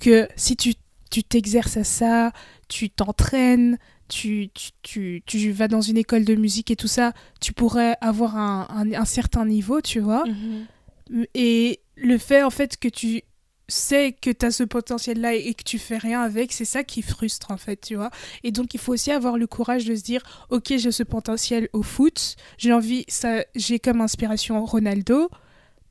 [0.00, 0.74] que si tu
[1.10, 2.32] tu t'exerces à ça,
[2.68, 7.12] tu t'entraînes, tu, tu, tu, tu vas dans une école de musique et tout ça,
[7.40, 10.24] tu pourrais avoir un, un, un certain niveau, tu vois.
[10.26, 11.26] Mhm.
[11.34, 13.22] Et le fait en fait que tu
[13.68, 17.02] sais que tu as ce potentiel-là et que tu fais rien avec, c'est ça qui
[17.02, 18.10] frustre en fait, tu vois.
[18.44, 21.68] Et donc il faut aussi avoir le courage de se dire, ok, j'ai ce potentiel
[21.72, 25.30] au foot, j'ai envie, ça, j'ai comme inspiration Ronaldo,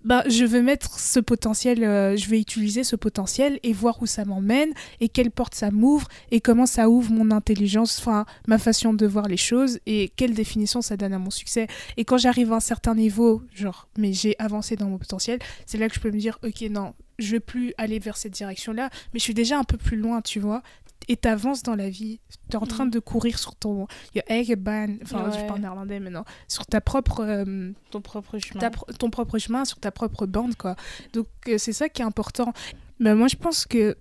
[0.03, 4.05] bah je veux mettre ce potentiel, euh, je vais utiliser ce potentiel et voir où
[4.05, 8.57] ça m'emmène et quelle porte ça m'ouvre et comment ça ouvre mon intelligence, enfin ma
[8.57, 11.67] façon de voir les choses et quelle définition ça donne à mon succès.
[11.97, 15.77] Et quand j'arrive à un certain niveau, genre, mais j'ai avancé dans mon potentiel, c'est
[15.77, 18.89] là que je peux me dire, ok, non, je vais plus aller vers cette direction-là,
[19.13, 20.63] mais je suis déjà un peu plus loin, tu vois.
[21.11, 22.21] Et t'avances dans la vie.
[22.49, 22.91] T'es en train Mhm.
[22.91, 23.85] de courir sur ton.
[24.15, 25.47] Je eigen Enfin, je Ouais.
[25.47, 26.23] parle néerlandais maintenant.
[26.47, 27.19] Sur ta propre.
[27.19, 28.59] euh, Ton propre chemin.
[28.61, 30.75] ta pro- ton propre chemin, sur ta propre bande, quoi.
[31.11, 32.53] Donc, euh, c'est ça qui est important.
[32.99, 33.97] Mais moi, je pense que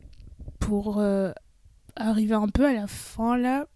[0.61, 1.33] pour euh,
[1.97, 3.67] arriver un peu à la fin, là,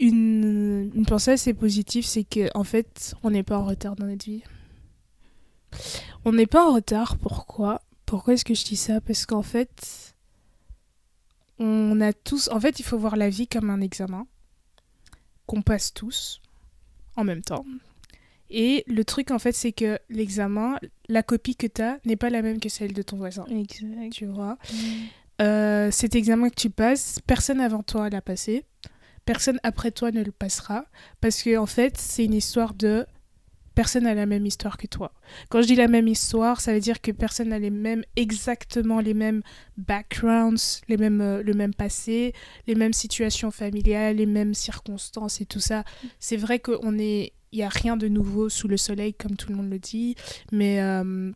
[0.00, 4.06] une, une pensée assez positive, c'est que en fait, on n'est pas en retard dans
[4.06, 4.42] notre vie.
[6.24, 7.82] On n'est pas en retard, pourquoi?
[8.06, 9.00] Pourquoi est-ce que je dis ça?
[9.00, 10.09] Parce qu'en fait,
[11.60, 12.48] on a tous...
[12.50, 14.26] En fait, il faut voir la vie comme un examen
[15.46, 16.40] qu'on passe tous
[17.16, 17.64] en même temps.
[18.48, 22.30] Et le truc, en fait, c'est que l'examen, la copie que tu as n'est pas
[22.30, 23.44] la même que celle de ton voisin.
[23.46, 24.10] Exact.
[24.12, 24.78] Tu vois Mhm.
[25.42, 28.64] Euh, Cet examen que tu passes, personne avant toi l'a passé.
[29.24, 30.84] Personne après toi ne le passera.
[31.20, 33.06] Parce que, en fait, c'est une histoire de.
[33.74, 35.12] Personne n'a la même histoire que toi.
[35.48, 39.00] Quand je dis la même histoire, ça veut dire que personne n'a les mêmes, exactement
[39.00, 39.42] les mêmes
[39.76, 42.34] backgrounds, les mêmes, euh, le même passé,
[42.66, 45.84] les mêmes situations familiales, les mêmes circonstances et tout ça.
[46.18, 49.50] C'est vrai qu'on est, il y a rien de nouveau sous le soleil comme tout
[49.50, 50.14] le monde le dit,
[50.52, 51.32] mais euh,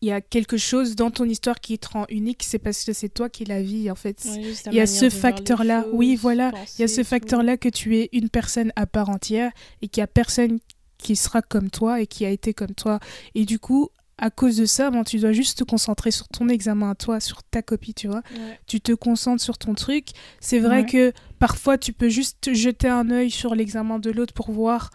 [0.00, 2.42] il y a quelque chose dans ton histoire qui te rend unique.
[2.42, 4.26] C'est parce que c'est toi qui la vis en fait.
[4.66, 5.86] Il y a ce facteur-là.
[5.92, 6.52] Oui, voilà.
[6.78, 10.00] Il y a ce facteur-là que tu es une personne à part entière et qu'il
[10.00, 10.58] y a personne
[11.02, 12.98] qui sera comme toi et qui a été comme toi.
[13.34, 16.48] Et du coup, à cause de ça, ben, tu dois juste te concentrer sur ton
[16.48, 18.22] examen à toi, sur ta copie, tu vois.
[18.36, 18.60] Ouais.
[18.66, 20.08] Tu te concentres sur ton truc.
[20.40, 20.86] C'est vrai Ouais.
[20.86, 24.90] que parfois, tu peux juste jeter un œil sur l'examen de l'autre pour voir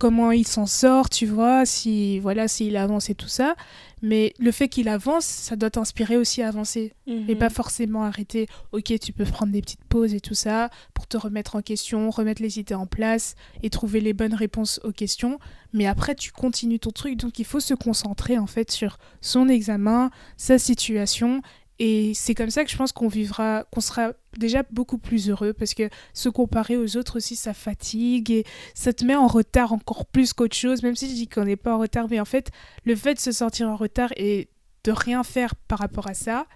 [0.00, 3.54] comment il s'en sort, tu vois, si voilà, s'il avance et tout ça.
[4.02, 7.36] Mais le fait qu'il avance, ça doit t'inspirer aussi à avancer et Mhm.
[7.38, 8.46] pas forcément arrêter.
[8.72, 12.08] Ok, tu peux prendre des petites pauses et tout ça pour te remettre en question,
[12.08, 15.38] remettre les idées en place et trouver les bonnes réponses aux questions.
[15.74, 17.16] Mais après, tu continues ton truc.
[17.18, 21.42] Donc, il faut se concentrer en fait sur son examen, sa situation.
[21.82, 25.54] Et c'est comme ça que je pense qu'on vivra, qu'on sera déjà beaucoup plus heureux
[25.54, 29.72] parce que se comparer aux autres aussi, ça fatigue et ça te met en retard
[29.72, 30.82] encore plus qu'autre chose.
[30.82, 32.50] Même si je dis qu'on n'est pas en retard, mais en fait,
[32.84, 34.50] le fait de se sentir en retard et
[34.84, 36.46] de rien faire par rapport à ça,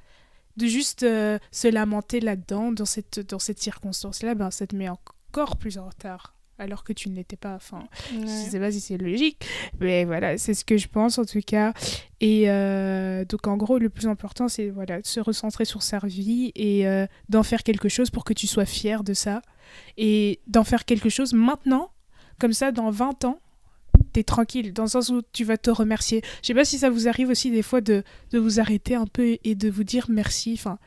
[0.58, 4.90] de juste euh, se lamenter là-dedans, dans cette, dans cette circonstance-là, ben, ça te met
[4.90, 6.33] encore plus en retard.
[6.58, 7.54] Alors que tu ne l'étais pas.
[7.56, 8.26] Enfin, je Ouais.
[8.28, 9.44] sais pas si c'est logique,
[9.80, 11.72] mais voilà, c'est ce que je pense en tout cas.
[12.20, 15.98] Et euh, donc en gros, le plus important, c'est voilà, de se recentrer sur sa
[15.98, 19.42] vie et euh, d'en faire quelque chose pour que tu sois fier de ça.
[19.96, 21.90] Et d'en faire quelque chose maintenant,
[22.38, 23.40] comme ça, dans 20 ans,
[24.12, 26.22] t'es tranquille, dans le sens où tu vas te remercier.
[26.42, 29.06] Je sais pas si ça vous arrive aussi des fois de, de vous arrêter un
[29.06, 30.78] peu et de vous dire merci, enfin,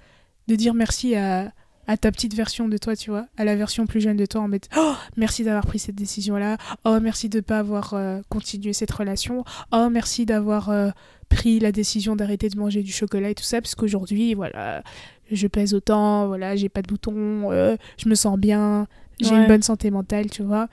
[0.47, 1.51] de dire merci à,
[1.87, 4.41] à ta petite version de toi, tu vois, à la version plus jeune de toi,
[4.41, 6.57] en mode Oh, merci d'avoir pris cette décision-là.
[6.85, 9.45] Oh, merci de ne pas avoir euh, continué cette relation.
[9.71, 10.89] Oh, merci d'avoir euh,
[11.29, 14.83] pris la décision d'arrêter de manger du chocolat et tout ça, parce qu'aujourd'hui, voilà,
[15.31, 18.87] je pèse autant, voilà, j'ai pas de boutons, euh, je me sens bien,
[19.21, 19.37] j'ai Ouais.
[19.41, 20.67] une bonne santé mentale, tu vois.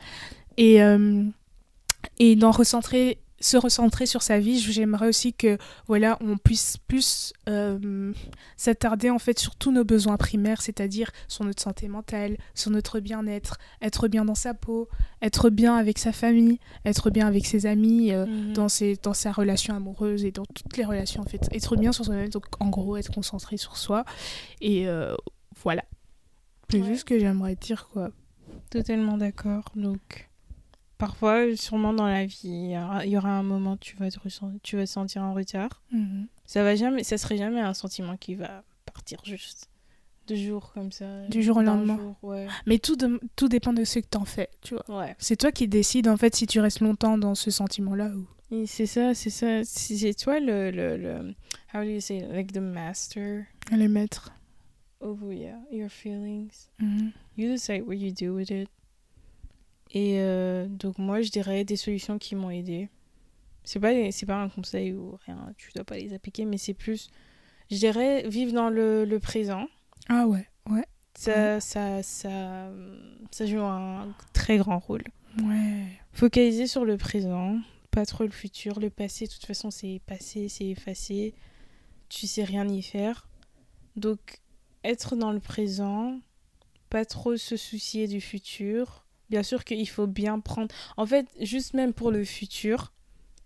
[0.57, 0.79] Et,
[2.19, 7.35] et d'en recentrer se recentrer sur sa vie, j'aimerais aussi que voilà, on puisse plus
[7.47, 8.13] euh,
[8.57, 13.01] s'attarder en fait sur tous nos besoins primaires, c'est-à-dire sur notre santé mentale, sur notre
[13.01, 14.89] bien-être, être bien dans sa peau,
[15.21, 18.53] être bien avec sa famille, être bien avec ses amis, euh, Mhm.
[18.55, 21.47] dans, ses, dans sa relation amoureuse et dans toutes les relations en fait.
[21.53, 24.07] Être bien sur soi-même, donc en gros être concentré sur soi.
[24.63, 25.15] Et euh,
[25.63, 25.85] voilà.
[26.71, 26.87] C'est Ouais.
[26.87, 28.09] juste ce que j'aimerais dire quoi.
[28.71, 29.65] Totalement d'accord.
[29.77, 30.31] Donc,
[30.99, 34.19] parfois, sûrement dans la vie, il y aura, un moment où tu vas te,
[34.63, 35.83] tu vas sentir en retard.
[36.47, 39.71] Ça va jamais, ça serait jamais un sentiment qui va partir juste
[40.27, 41.27] deux jours comme ça.
[41.29, 41.97] Du jour au lendemain.
[41.99, 42.47] jour, ouais.
[42.67, 45.01] Mais tout, de- tout dépend de ce que t'en fais, tu vois.
[45.01, 45.15] Ouais.
[45.19, 48.27] C'est toi qui décides en fait si tu restes longtemps dans ce sentiment-là ou.
[48.67, 49.65] C'est ça, c'est ça.
[49.65, 51.35] C'est toi le, le, le.
[51.75, 52.29] How do you say it?
[52.31, 53.47] Like the master?
[53.73, 54.31] Le maître.
[55.01, 56.69] of yeah, your feelings.
[56.79, 57.11] Mhm.
[57.37, 58.69] You decide what you do with it.
[59.95, 62.89] Et euh, donc, moi, je dirais des solutions qui m'ont aidé.
[63.63, 66.75] C'est pas, c'est pas un conseil ou rien, tu dois pas les appliquer, mais c'est
[66.75, 67.09] plus.
[67.71, 69.69] Je dirais vivre dans le, le présent.
[70.11, 70.85] Ah ouais, ouais.
[71.17, 72.71] Ça, ça, ça,
[73.31, 75.05] ça joue un très grand rôle.
[75.43, 75.87] Ouais.
[76.13, 77.59] Focaliser sur le présent,
[77.91, 78.81] pas trop le futur.
[78.81, 81.35] Le passé, de toute façon, c'est passé, c'est effacé.
[82.09, 83.29] Tu sais rien y faire.
[83.97, 84.41] Donc,
[84.83, 86.21] être dans le présent,
[86.91, 89.04] pas trop se soucier du futur.
[89.31, 90.75] Bien sûr qu'il faut bien prendre.
[90.97, 92.93] En fait, juste même pour le futur,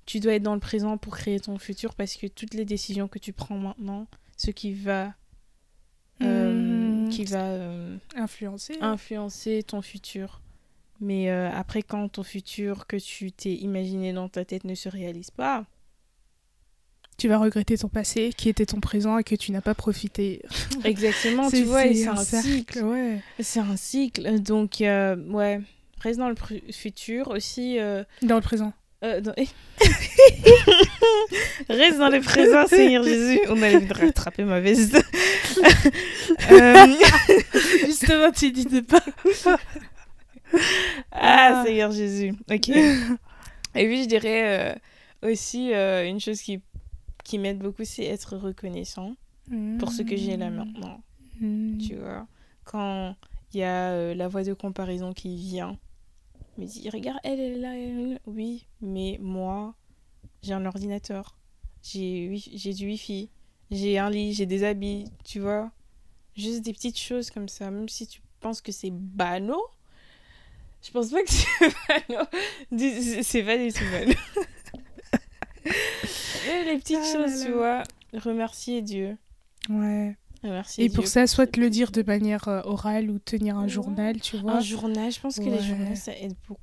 [0.07, 3.09] tu dois être dans le présent pour créer ton futur parce que toutes les décisions
[3.09, 5.15] que tu prends maintenant, ce qui va.
[6.23, 7.09] euh, Mhm.
[7.11, 8.77] qui va euh, Influencé.
[8.81, 10.41] influencer ton futur.
[11.01, 14.89] Mais euh, après, quand ton futur que tu t'es imaginé dans ta tête ne se
[14.89, 15.65] réalise pas,
[17.19, 20.41] Tu vas regretter ton passé, qui était ton présent et que tu n'as pas profité.
[20.85, 22.85] exactement, tu vois, c'est un, cycle.
[22.85, 23.19] Ouais.
[23.41, 24.39] C'est un cycle.
[24.41, 25.61] Donc, euh, ouais,
[26.01, 26.37] reste dans le
[26.71, 27.81] futur aussi.
[27.81, 28.73] euh, Dans le présent.
[29.03, 29.35] euh, dans-
[31.69, 33.41] reste dans le présent, Seigneur Jésus.
[33.49, 34.97] On a envie de rattraper ma veste.
[37.85, 39.03] Justement, tu dis de pas.
[41.11, 42.33] Ah, Seigneur Jésus.
[42.49, 42.69] Ok.
[42.69, 42.95] Et
[43.75, 44.81] puis, je dirais
[45.23, 46.61] aussi une chose qui,
[47.29, 49.15] qui m'aide beaucoup, c'est être reconnaissant
[49.79, 51.03] pour ce que j'ai là maintenant.
[51.41, 51.79] Mhm.
[51.79, 52.27] Tu vois,
[52.65, 53.15] quand
[53.53, 55.79] il y a euh, la voix de comparaison qui vient,
[56.57, 57.77] me dit Regarde, elle est là.
[57.77, 58.19] elle est là.
[58.27, 59.75] Oui, mais moi,
[60.43, 61.37] j'ai un ordinateur,
[61.83, 63.31] j'ai wi- j'ai du wifi,
[63.71, 65.71] j'ai un lit, j'ai des habits, tu vois.
[66.37, 69.57] Juste des petites choses comme ça, même si tu penses que c'est banal.
[70.83, 71.47] Je pense pas que c'est
[72.09, 72.27] banal.
[73.23, 74.15] C'est pas du tout banal.
[76.67, 77.57] Les petites Ah là choses, tu là.
[77.57, 77.83] vois.
[78.21, 79.17] Remercier Dieu.
[79.69, 80.17] Ouais.
[80.43, 83.63] Remercier Et pour ça, soit te le dire de manière euh, orale ou tenir un
[83.65, 83.69] Ouais.
[83.69, 84.55] journal, tu vois.
[84.55, 86.61] Un journal, je pense que les journaux, ça aide beaucoup.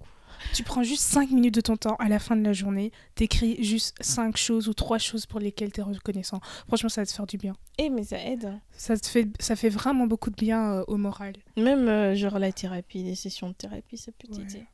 [0.54, 3.62] Tu prends juste 5 minutes de ton temps à la fin de la journée, t'écris
[3.63, 6.39] juste 5 choses ou 3 choses pour lesquelles t'es reconnaissant.
[6.67, 7.56] Franchement, ça va te faire du bien.
[7.80, 8.54] Eh, mais ça aide.
[8.71, 11.34] Ça, te fait, ça fait vraiment beaucoup de bien euh, au moral.
[11.58, 14.45] Même, euh, genre, la thérapie, les sessions de thérapie, ça peut Ouais.
[14.45, 14.65] t'aider.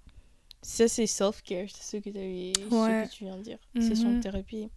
[0.61, 3.57] Ça, c'est self-care, c'est ce que, ce tu viens de dire.
[3.73, 3.81] Mhm.
[3.81, 4.69] Session de thérapie.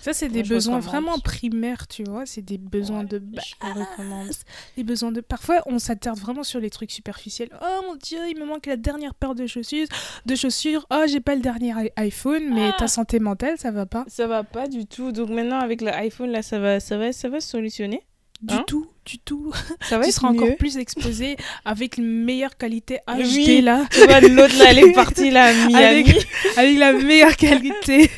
[0.00, 2.24] Ça, c'est des besoins vraiment primaires, tu vois.
[2.26, 4.44] C'est des besoins Ouais, de base.
[4.76, 5.20] Des besoins de...
[5.20, 7.48] Parfois, on s'attarde vraiment sur les trucs superficiels.
[7.62, 9.86] Oh mon dieu, il me manque la dernière paire de chaussures.
[10.26, 10.86] De chaussures.
[10.90, 12.76] Oh, j'ai pas le dernier iPhone, mais Ah.
[12.78, 14.04] ta santé mentale, ça va pas.
[14.08, 15.12] Ça va pas du tout.
[15.12, 18.02] Donc maintenant, avec l'iPhone, là, ça va, ça, va, ça va se solutionner.
[18.42, 19.52] Du Hein tout, du tout.
[19.82, 20.42] Ça va tu être seras mieux.
[20.44, 21.36] encore plus exposé
[21.66, 23.60] avec une meilleure qualité HD Oui.
[23.60, 23.84] là.
[23.90, 25.74] Tu vois, l'autre, là, elle est partie, là, à Miami.
[25.76, 28.10] Avec- avec la meilleure qualité.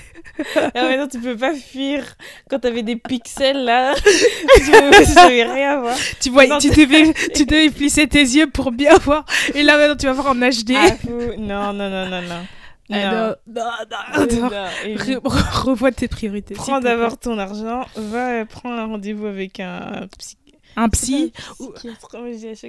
[0.75, 2.05] Ah ouais, non, tu peux pas fuir
[2.49, 3.95] quand t'avais des pixels, là.
[4.57, 5.97] tu savais rien voir.
[6.21, 9.25] tu vois, Non, tu devais, tu devais plisser tes yeux pour bien voir.
[9.55, 10.73] Et là maintenant, tu vas voir en HD.
[10.77, 11.11] Ah, fou.
[11.39, 12.47] Non, non, non, non, non.
[12.91, 14.51] Ah, non, non, non, non.
[14.97, 15.21] Re-
[15.63, 16.55] revois tes priorités.
[16.55, 20.37] Prends d'abord ton argent, va euh, prendre un rendez-vous avec un, psy-
[20.77, 21.33] un psy.
[21.61, 21.73] Ou...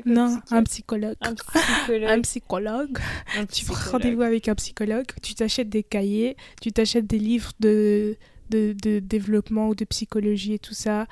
[0.05, 1.15] Non, un psychologue.
[1.21, 2.09] Un psychologue.
[2.09, 2.99] Un psychologue.
[3.37, 7.51] Un Tu prends rendez-vous avec un psychologue, tu t'achètes des cahiers, tu t'achètes des livres
[7.59, 8.17] de,
[8.49, 11.07] de, de développement ou de psychologie et tout ça.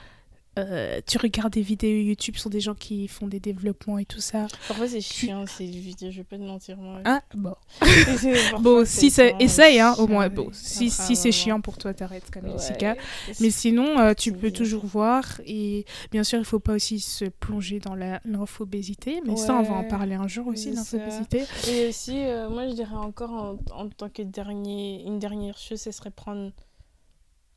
[0.59, 4.19] Euh, tu regardes des vidéos YouTube sur des gens qui font des développements et tout
[4.19, 4.47] ça.
[4.67, 6.99] Parfois, c'est chiant, ces vidéos, je vais pas te mentir, moi.
[7.05, 7.55] Ah, bon.
[8.59, 10.27] Bon, c'est si vraiment essaye, hein, au moins.
[10.27, 12.51] Bon, si, enfin, si c'est chiant pour toi, t'arrêtes comme Ouais.
[12.57, 12.95] Jessica.
[13.39, 14.57] Mais sinon, euh, tu c'est peux bien.
[14.57, 15.39] toujours voir.
[15.45, 19.21] Et bien sûr, il faut pas aussi se plonger dans la l'infobésité.
[19.25, 21.45] Mais ça, on va en parler un jour aussi, c'est l'infobésité.
[21.69, 25.79] Et aussi, euh, moi, je dirais encore en, en tant que dernier, une dernière chose,
[25.79, 26.51] ce serait prendre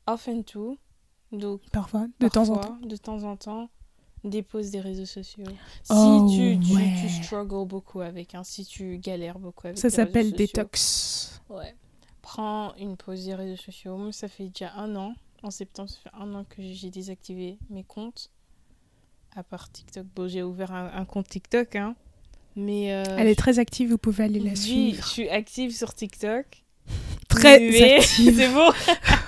[0.07, 0.77] off and to.
[1.39, 2.77] Donc, Parfois, de temps en temps.
[2.83, 3.69] De temps en temps,
[4.49, 5.45] pauses des réseaux sociaux.
[5.89, 6.93] Oh, si tu, tu, ouais.
[7.01, 11.41] tu struggles beaucoup avec, hein, si tu galères beaucoup avec Ça s'appelle détox.
[11.49, 11.75] Ouais.
[12.21, 13.97] Prends une pause des réseaux sociaux.
[13.97, 15.13] Moi, ça fait déjà un an.
[15.43, 18.31] En septembre, ça fait un an que j'ai désactivé mes comptes.
[19.35, 20.05] À part TikTok.
[20.15, 21.95] Bon, j'ai ouvert un, un compte TikTok, hein.
[22.55, 22.93] Mais.
[22.93, 25.03] euh, Elle est très active, vous pouvez aller la oui, suivre.
[25.03, 26.63] je suis active sur TikTok.
[27.27, 27.55] Très
[27.97, 28.35] active.
[28.37, 28.71] C'est bon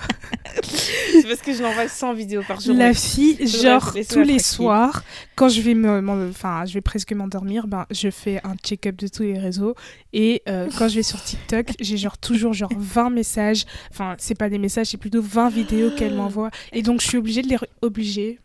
[0.62, 2.74] C'est parce que je l'envoie 100 vidéos par jour.
[2.74, 5.02] La fille, genre tous les soirs,
[5.36, 9.08] quand je vais me, enfin, je vais presque m'endormir, ben, je fais un check-up de
[9.08, 9.74] tous les réseaux.
[10.12, 13.64] Et euh, quand je vais sur TikTok, j'ai genre toujours genre 20 messages.
[13.90, 16.50] Enfin, c'est pas des messages, c'est plutôt 20 vidéos qu'elle m'envoie.
[16.72, 18.38] Et donc, je suis obligée de les obligée.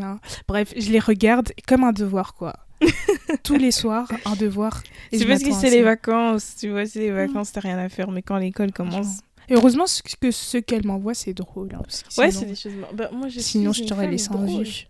[0.00, 0.18] hein.
[0.48, 2.54] Bref, je les regarde comme un devoir, quoi.
[3.44, 4.82] tous les soirs, un devoir.
[5.12, 6.56] C'est parce que c'est les vacances.
[6.58, 8.10] Tu vois, c'est les vacances, t'as rien à faire.
[8.10, 9.18] Mais quand l'école commence.
[9.48, 11.74] Et heureusement ce que ce qu'elle m'envoie, c'est drôle.
[11.74, 11.82] hein,
[12.18, 12.72] Ouais, c'est des choses.
[12.92, 14.86] Bah, moi, je Sinon, je t'aurais laissé en vue.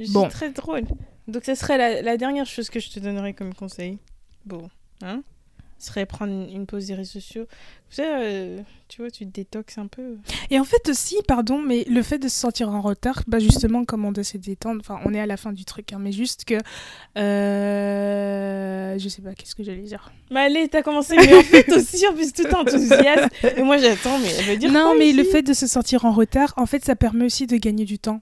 [0.00, 0.22] Je Bon.
[0.22, 0.84] suis très drôle.
[1.28, 3.98] Donc, ça serait la, la dernière chose que je te donnerais comme conseil.
[4.44, 4.68] Bon,
[5.02, 5.22] hein
[5.84, 7.46] serait prendre une, pause des réseaux sociaux.
[7.98, 10.16] Euh, tu vois, tu te détoxes un peu.
[10.50, 13.84] Et en fait aussi, pardon, mais le fait de se sentir en retard, bah justement,
[13.84, 16.12] comme on doit se détendre, enfin, on est à la fin du truc, hein, mais
[16.12, 16.54] juste que.
[17.18, 20.10] Euh, je sais pas, qu'est-ce que j'allais dire?
[20.30, 21.16] Mais allez, t'as commencé.
[21.16, 23.28] Mais en fait, aussi, en plus, tout enthousiaste.
[23.56, 26.12] Et moi, j'attends, mais elle veut dire Non, mais le fait de se sentir en
[26.12, 28.20] retard, en fait, ça permet aussi de gagner du temps.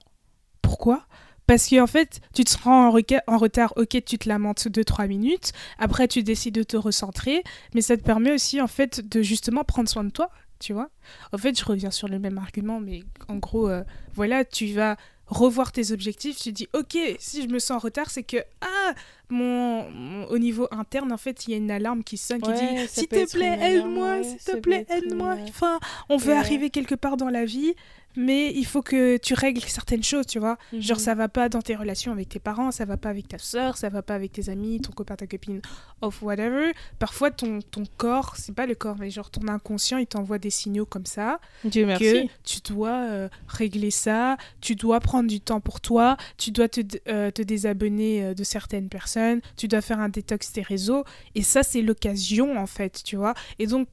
[0.61, 1.05] Pourquoi?
[1.51, 2.87] Parce qu'en fait, tu te rends
[3.27, 7.43] en, retard, ok, tu te lamentes 2-3 minutes, après tu décides de te recentrer,
[7.75, 10.89] mais ça te permet aussi en fait de justement prendre soin de toi, tu vois.
[11.33, 13.83] En fait, je reviens sur le même argument, mais en gros, euh,
[14.13, 14.95] voilà, tu vas
[15.27, 18.93] revoir tes objectifs, tu dis, ok, si je me sens en retard, c'est que, ah,
[19.29, 22.51] mon, mon- au niveau interne, en fait, il y a une alarme qui sonne, qui
[22.53, 25.35] dit, s'il te plaît, aide-moi, s'il te plaît, aide-moi.
[25.49, 26.37] Enfin, on veut Ouais.
[26.37, 27.75] arriver quelque part dans la vie,
[28.15, 30.57] mais il faut que tu règles certaines choses, tu vois.
[30.73, 31.03] Genre, Mhm.
[31.03, 33.77] ça va pas dans tes relations avec tes parents, ça va pas avec ta soeur,
[33.77, 35.61] ça va pas avec tes amis, ton copain, ta copine,
[36.01, 36.71] of whatever.
[36.99, 40.49] Parfois, ton, ton corps, c'est pas le corps, mais genre ton inconscient, il t'envoie des
[40.49, 42.03] signaux comme ça Dieu merci.
[42.03, 46.67] que tu dois euh, régler ça, tu dois prendre du temps pour toi, tu dois
[46.69, 51.03] te, euh, te désabonner euh, de certaines personnes, tu dois faire un détox tes réseaux.
[51.35, 53.33] Et ça, c'est l'occasion, en fait, tu vois.
[53.59, 53.87] Et donc,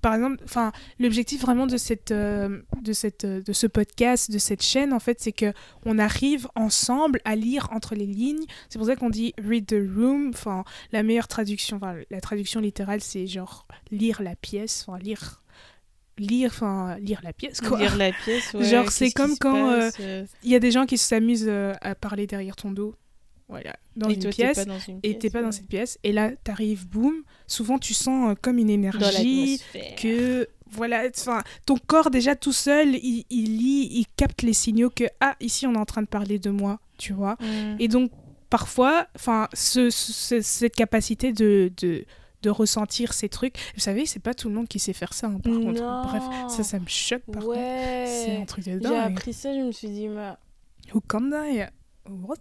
[0.00, 4.38] par exemple, enfin, l'objectif vraiment de cette, euh, de cette, euh, de ce podcast, de
[4.38, 5.52] cette chaîne, en fait, c'est que
[5.84, 8.44] on arrive ensemble à lire entre les lignes.
[8.68, 10.30] C'est pour ça qu'on dit read the room.
[10.34, 15.42] Enfin, la meilleure traduction, enfin, la traduction littérale, c'est genre lire la pièce, enfin, lire,
[16.18, 17.78] lire, enfin, lire la pièce, quoi.
[17.78, 20.98] Lire la pièce, ouais, Genre, c'est comme quand, euh, Il y a des gens qui
[20.98, 22.94] s'amusent à parler derrière ton dos.
[23.48, 24.56] Voilà, dans et une toi, pièce.
[24.58, 25.52] pas dans une Et t'es pas dans ouais.
[25.52, 25.98] cette pièce.
[26.04, 27.22] Et là, t'arrives, boum.
[27.46, 29.58] Souvent, tu sens euh, comme une énergie.
[29.96, 34.90] Que, voilà, enfin, ton corps, déjà tout seul, il, il lit, il capte les signaux
[34.90, 37.36] que, ah, ici, on est en train de parler de moi, tu vois.
[37.40, 37.76] Mm.
[37.78, 38.10] Et donc,
[38.50, 42.04] parfois, enfin, ce, ce- cette capacité de, de,
[42.42, 45.28] de ressentir ces trucs, vous savez, c'est pas tout le monde qui sait faire ça,
[45.28, 45.82] hein, par contre.
[46.06, 47.54] Bref, ça, ça me choque, par contre.
[47.56, 48.44] C'est un Ouais.
[48.46, 49.12] truc de J'ai dingue.
[49.16, 50.32] appris ça, je me suis dit, mais
[50.92, 51.64] Who can I?
[52.08, 52.38] What?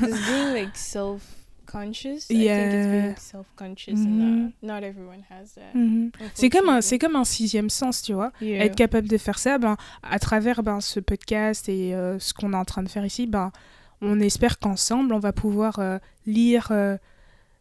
[0.00, 2.66] this being like self-conscious, I think Yeah.
[2.66, 4.46] it's being self-conscious and Mhm.
[4.48, 5.74] uh, not everyone has that.
[5.74, 6.10] Mhm.
[6.34, 8.32] C'est comme, un, c'est comme un sixième sens, tu vois.
[8.40, 8.64] Yeah.
[8.64, 12.52] Être capable de faire ça, ben, à travers ben, ce podcast et euh, ce qu'on
[12.52, 13.52] est en train de faire ici, ben,
[14.00, 16.96] on espère qu'ensemble, on va pouvoir euh, lire, euh,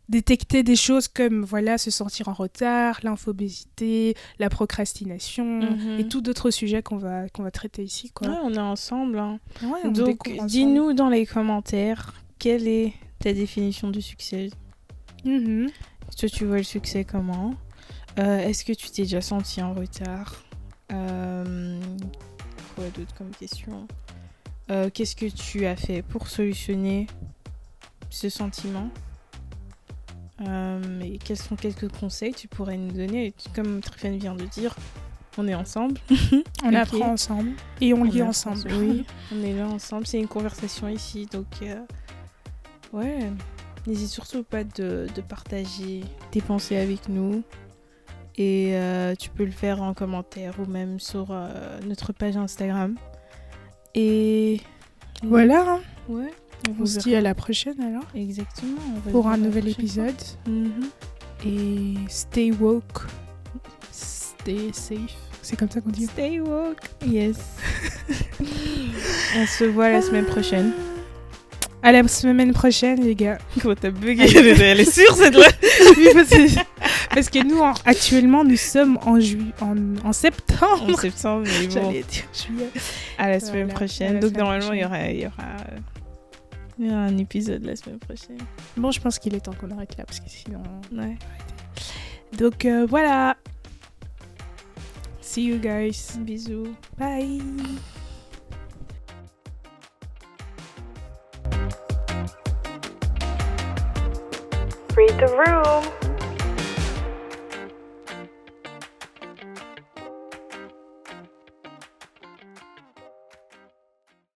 [0.10, 6.00] détecter des choses comme voilà, se sentir en retard, l'infobésité, la procrastination Mhm.
[6.00, 8.12] et tout d'autres sujets qu'on va, qu'on va traiter ici.
[8.12, 8.28] Quoi.
[8.30, 9.18] Ouais, on est ensemble.
[9.20, 9.40] hein.
[9.64, 14.50] Ouais, Donc, dis-nous dans les commentaires quelle est ta définition du succès?
[15.24, 15.70] Mhm.
[16.18, 17.56] Toi, tu vois le succès comment?
[18.20, 20.44] Euh, Est-ce que tu t'es déjà senti en retard?
[20.92, 21.80] Euh,
[22.76, 23.88] Quoi d'autre comme question?
[24.70, 27.08] Euh, Qu'est-ce que tu as fait pour solutionner
[28.10, 28.90] ce sentiment?
[30.42, 34.76] Et quels sont quelques conseils que tu pourrais nous donner Comme Tréphane vient de dire,
[35.38, 36.00] on est ensemble.
[36.64, 38.62] On apprend ensemble et on, lit ensemble.
[38.72, 40.08] Oui, on est là ensemble.
[40.08, 41.80] C'est une conversation ici, donc euh,
[42.92, 43.32] ouais,
[43.88, 47.44] n'hésite surtout pas de, de partager tes pensées avec nous.
[48.36, 52.96] Et euh, tu peux le faire en commentaire ou même sur euh, notre page Instagram.
[53.94, 54.62] Et
[55.22, 55.82] Voilà, hein.
[56.10, 56.34] ouais,
[56.70, 57.04] on on se verra.
[57.04, 58.04] dit à la prochaine alors.
[58.16, 58.78] Exactement.
[59.08, 60.14] on Pour un nouvel épisode.
[60.48, 60.72] Mhm.
[61.46, 63.02] Et stay woke.
[63.92, 64.98] Stay safe.
[65.42, 66.06] C'est comme ça qu'on dit.
[66.06, 66.80] Stay woke.
[67.06, 67.38] Yes.
[69.38, 70.72] on se voit la semaine prochaine.
[71.86, 73.38] À la semaine prochaine, les gars.
[73.62, 75.48] Comment t'as bugué Elle est sûre cette là
[77.14, 80.94] parce, que, nous, en- actuellement, nous sommes en, ju en, en septembre.
[80.94, 81.74] En septembre, mais bon.
[81.74, 82.70] J'allais dire juillet.
[83.18, 84.14] À la semaine Voilà, prochaine.
[84.14, 85.44] la Donc semaine normalement, il y aura, il y aura,
[86.84, 88.40] il y aura un épisode la semaine prochaine.
[88.76, 90.62] Bon, je pense qu'il est temps qu'on arrête là, parce que sinon...
[90.92, 91.18] Ouais.
[92.38, 93.38] Donc euh, voilà.
[95.22, 96.18] See you guys.
[96.20, 96.76] Bisous.
[96.98, 97.42] Bye.
[104.96, 106.13] Read the room.